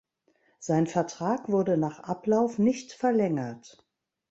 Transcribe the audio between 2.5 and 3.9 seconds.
nicht verlängert.